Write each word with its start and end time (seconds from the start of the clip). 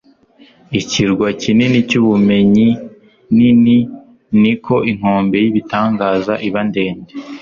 ikirwa 0.79 1.27
kinini 1.41 1.77
cy'ubumenyi 1.89 2.69
nini, 3.35 3.77
niko 4.41 4.75
inkombe 4.91 5.35
y'ibitangaza 5.43 6.33
iba 6.47 6.61
ndende 6.69 7.11